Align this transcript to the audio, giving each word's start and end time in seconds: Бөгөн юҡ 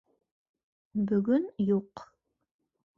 Бөгөн 1.11 1.47
юҡ 1.69 2.07